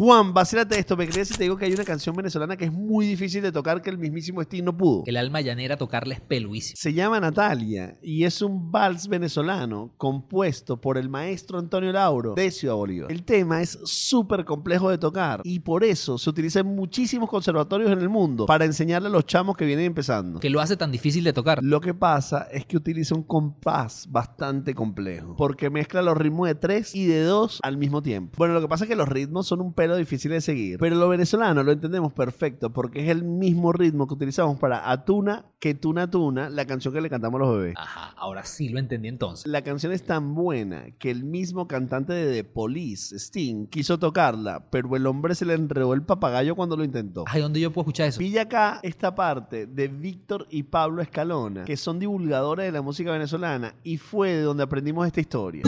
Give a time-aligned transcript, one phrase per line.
[0.00, 0.96] Juan, vacílate esto.
[0.96, 3.52] Me crees si te digo que hay una canción venezolana que es muy difícil de
[3.52, 5.02] tocar que el mismísimo Sting no pudo.
[5.04, 6.78] El alma llanera tocarla es peluísimo.
[6.78, 12.50] Se llama Natalia y es un vals venezolano compuesto por el maestro Antonio Lauro de
[12.50, 13.12] Ciudad Bolívar.
[13.12, 17.92] El tema es súper complejo de tocar y por eso se utiliza en muchísimos conservatorios
[17.92, 20.40] en el mundo para enseñarle a los chamos que vienen empezando.
[20.40, 21.62] Que lo hace tan difícil de tocar.
[21.62, 26.54] Lo que pasa es que utiliza un compás bastante complejo porque mezcla los ritmos de
[26.54, 28.36] tres y de dos al mismo tiempo.
[28.38, 30.96] Bueno, lo que pasa es que los ritmos son un pelo difícil de seguir, pero
[30.96, 35.74] lo venezolano lo entendemos perfecto porque es el mismo ritmo que utilizamos para Atuna que
[35.74, 37.74] Tuna Tuna, la canción que le cantamos a los bebés.
[37.76, 39.46] Ajá, ahora sí lo entendí entonces.
[39.46, 44.70] La canción es tan buena que el mismo cantante de The Police, Sting, quiso tocarla,
[44.70, 47.24] pero el hombre se le enredó el papagayo cuando lo intentó.
[47.26, 48.18] Ay, ¿dónde yo puedo escuchar eso?
[48.18, 53.12] Pilla acá esta parte de Víctor y Pablo Escalona, que son divulgadores de la música
[53.12, 55.62] venezolana y fue de donde aprendimos esta historia.